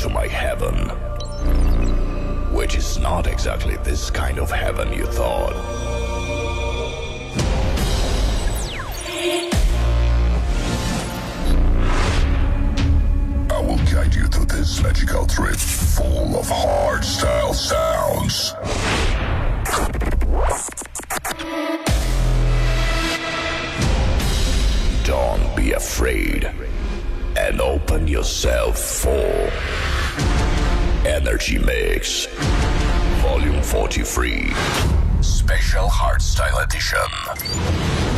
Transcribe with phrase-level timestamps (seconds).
[0.00, 0.88] to my heaven.
[2.54, 5.54] Which is not exactly this kind of heaven you thought.
[13.50, 18.54] I will guide you through this magical trip full of hardstyle sounds.
[25.04, 26.50] Don't be afraid
[27.36, 29.89] and open yourself for
[31.06, 32.26] Energy Mix
[33.22, 34.52] Volume 43
[35.20, 38.09] Special Hardstyle Edition.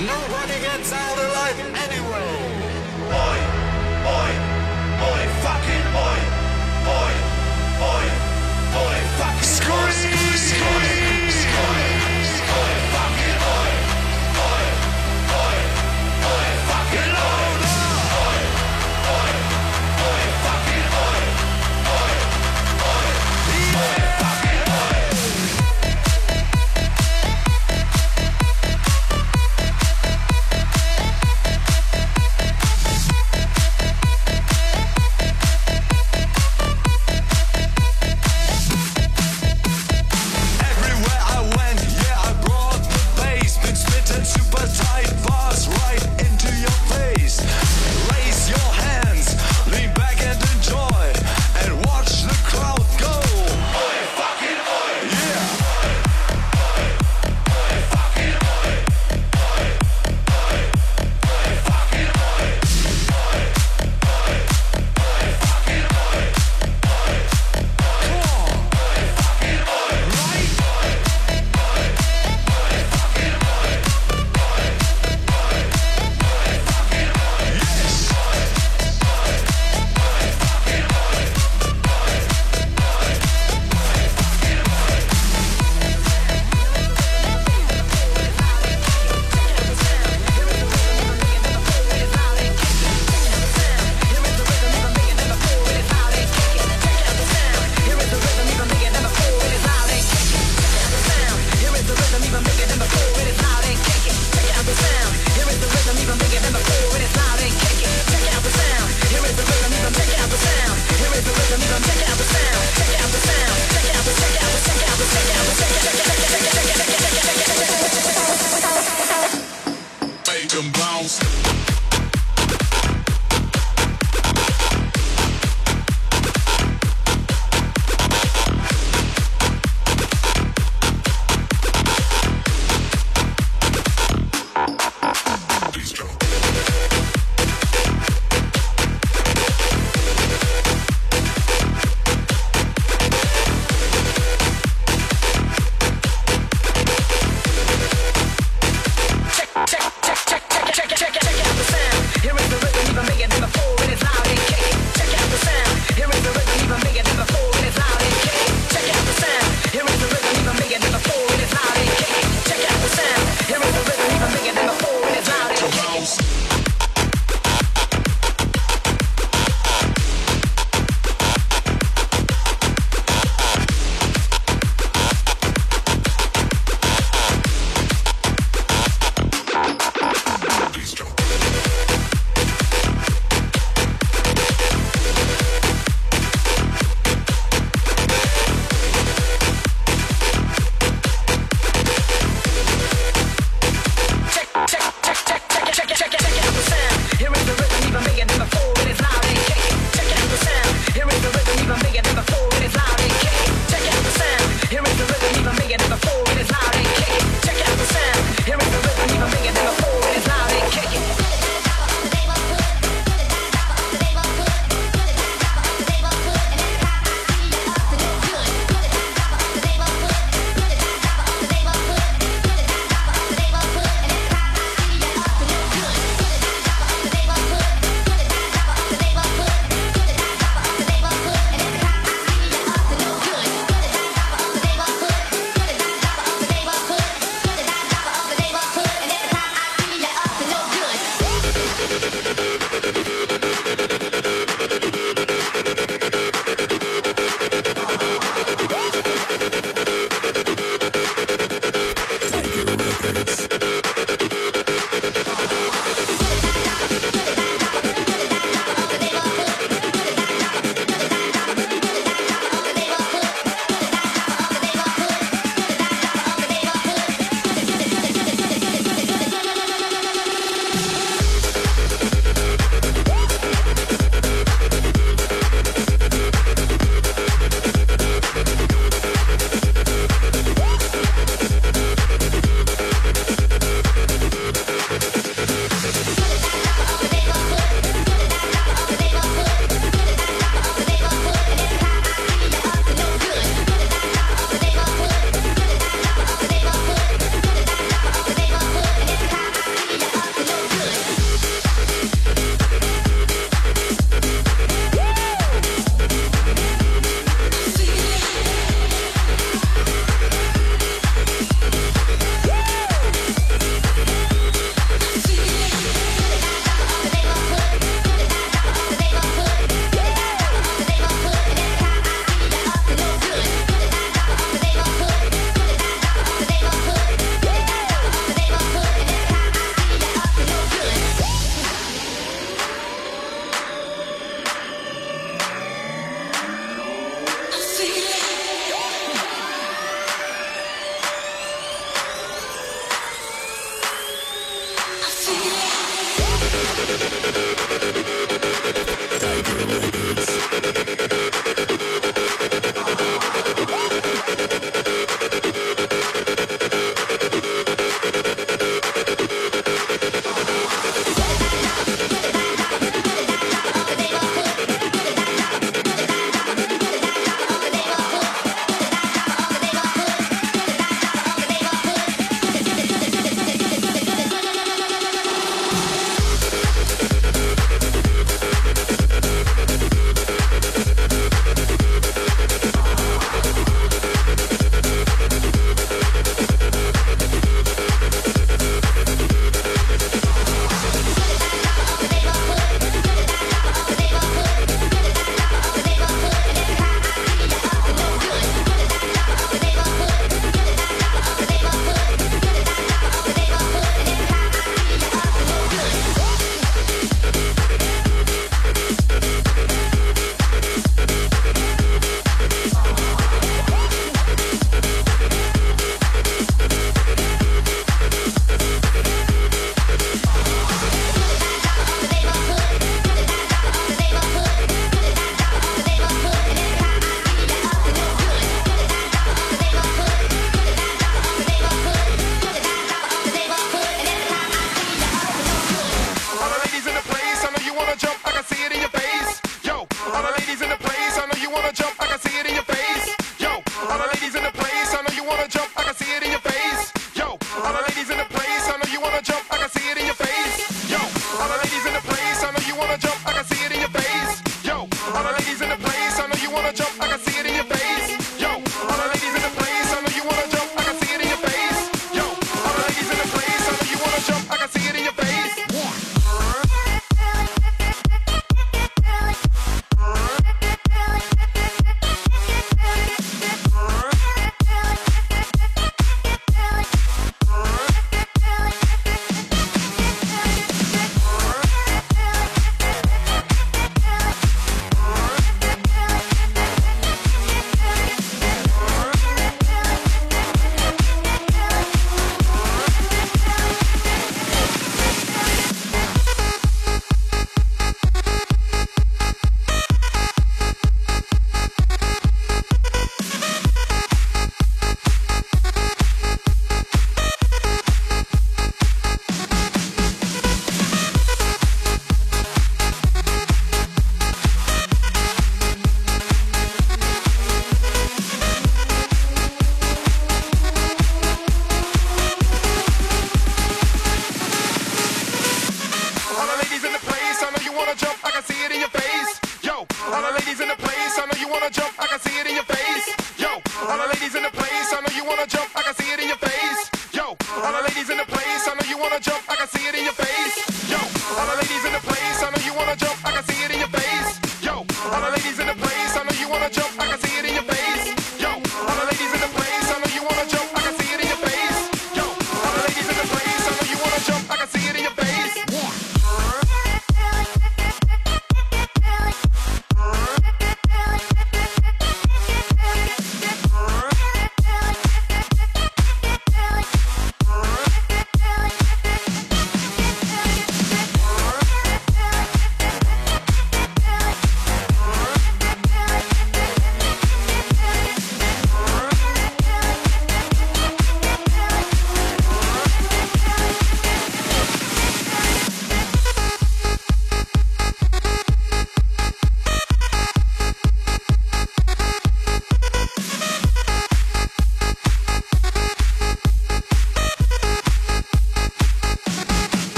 [0.00, 2.32] Nobody gets out alive anyway.
[3.12, 3.38] Boy,
[4.02, 4.51] boy.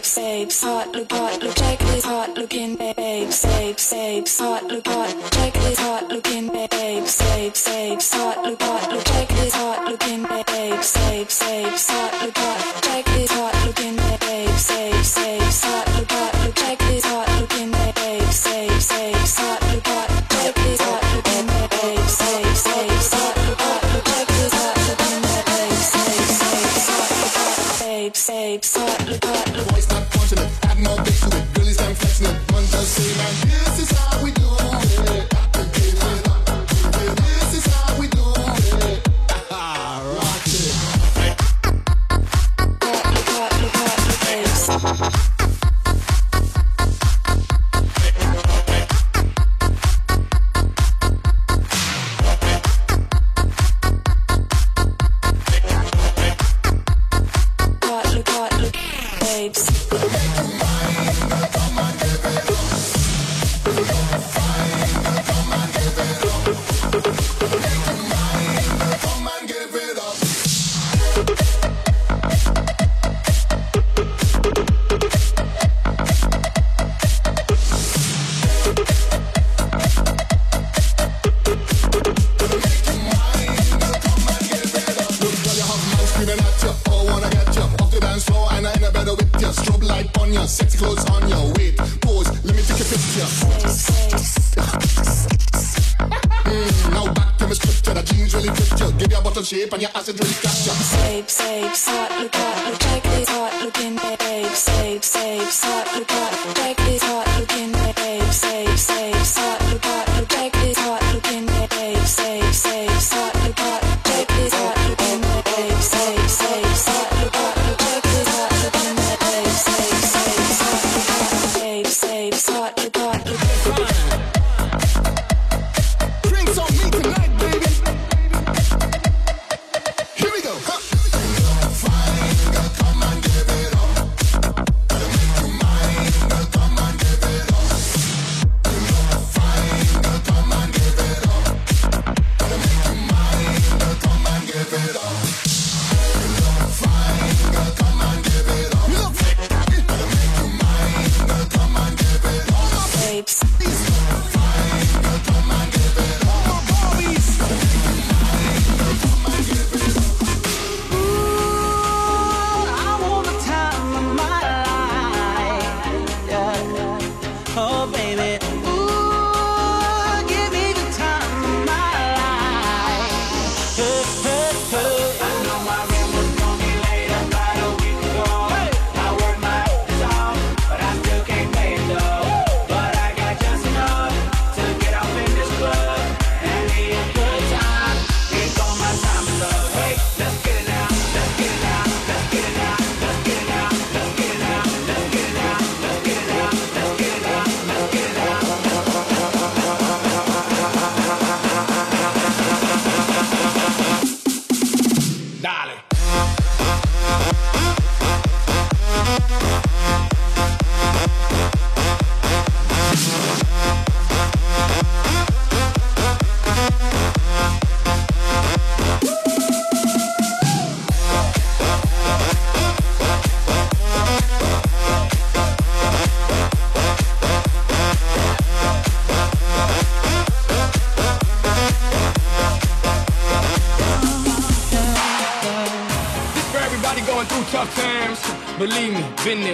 [0.00, 4.86] babes, babes, hot look, hot look, check this hot looking babes, babes, babes, hot look,
[4.86, 9.84] hot, check this hot looking babes, babes, babes, hot look, hot look, check this hot
[9.84, 12.79] looking babes, babes, babes, hot look, hot.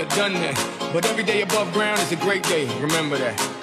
[0.04, 0.90] Done that.
[0.92, 2.66] But every day above ground is a great day.
[2.80, 3.56] Remember that.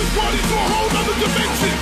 [0.00, 1.79] this party to a whole other dimension.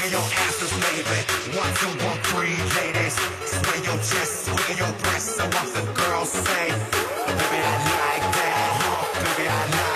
[0.00, 1.58] Get your asses, baby.
[1.58, 3.14] One, two, one, three, ladies.
[3.44, 5.38] Square your chest, square your breasts.
[5.38, 9.36] I want the girls say, baby, I like that.
[9.36, 9.89] Baby, I like that.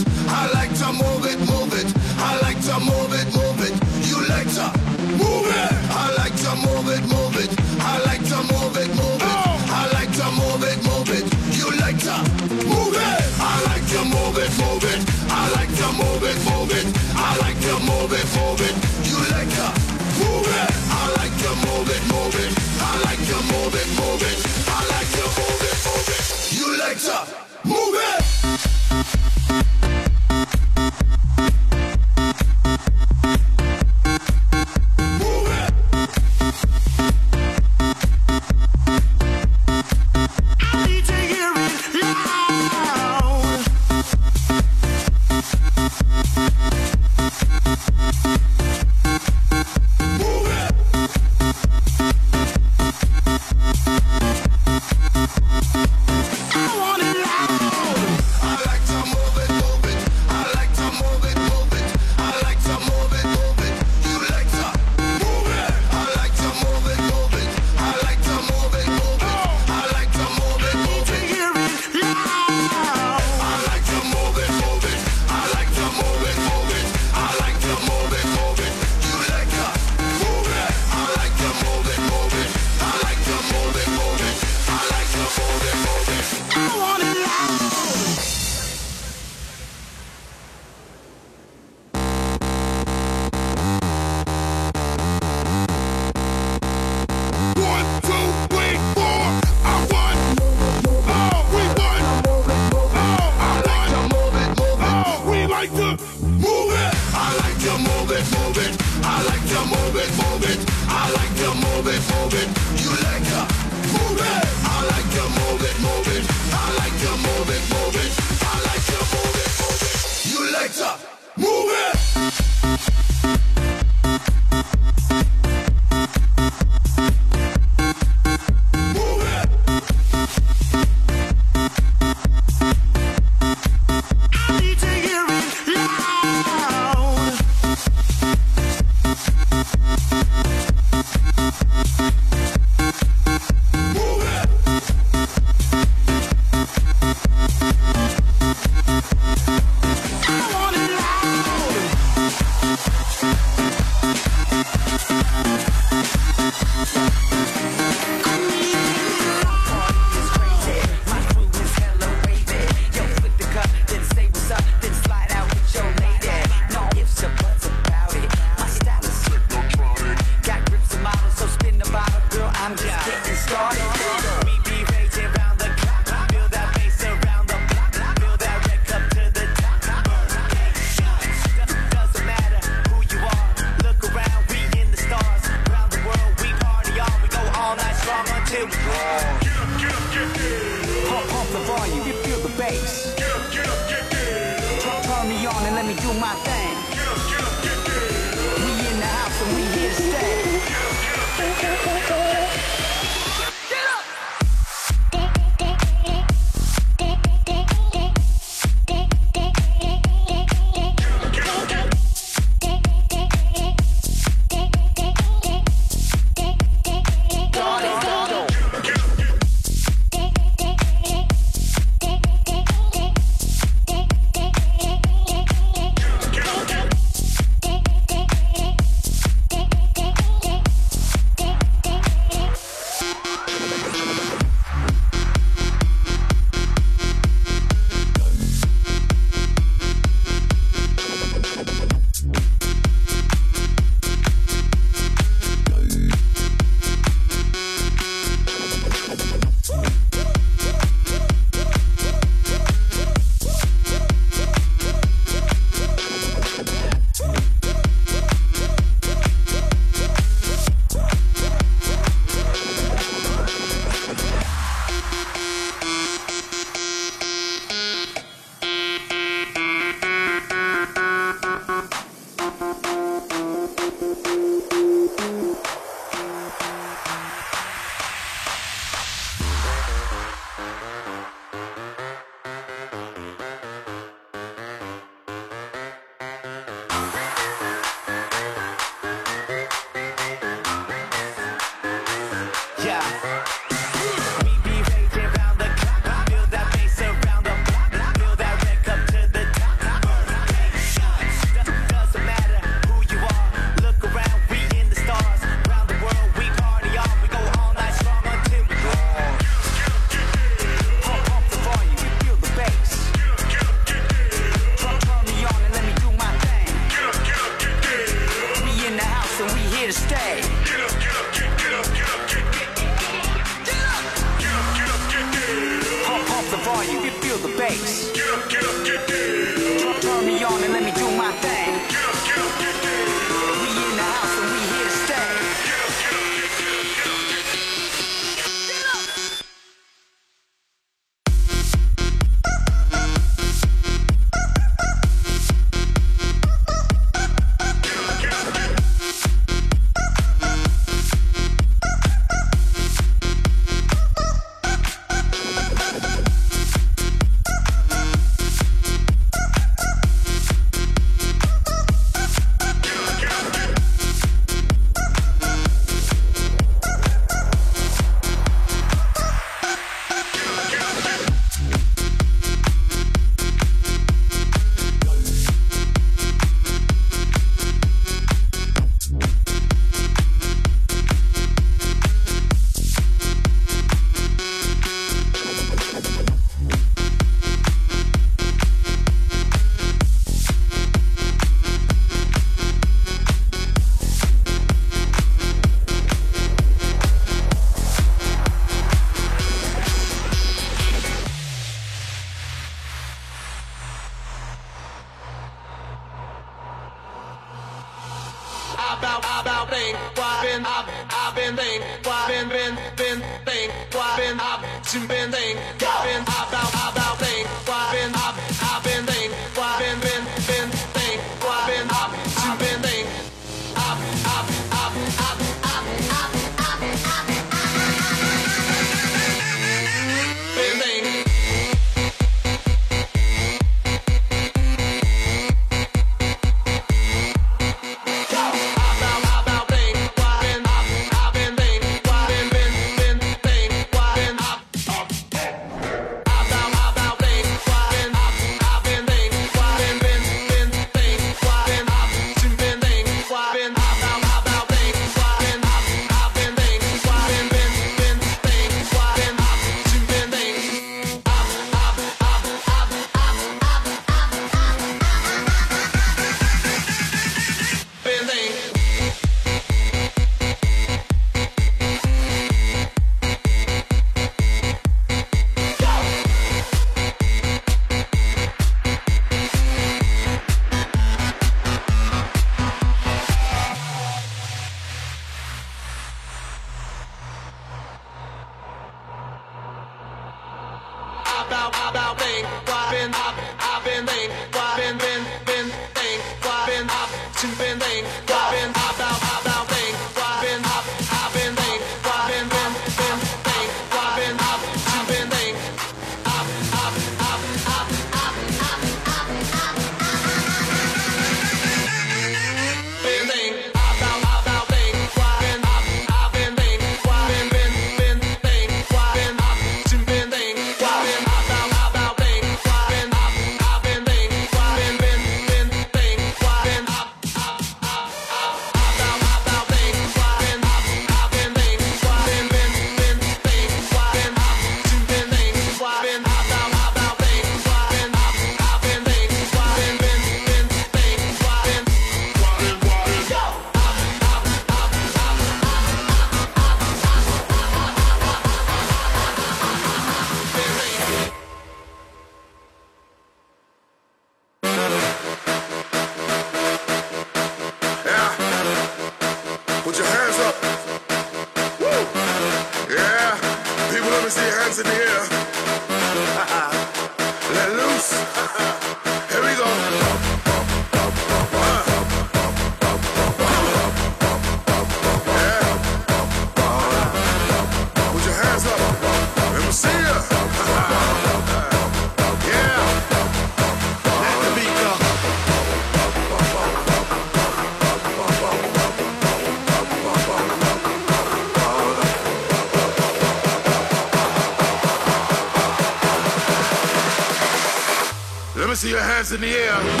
[599.31, 600.00] In the air.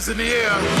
[0.00, 0.79] Hands in the air.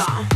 [0.00, 0.29] Mano